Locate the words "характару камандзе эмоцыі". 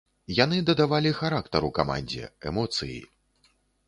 1.17-2.97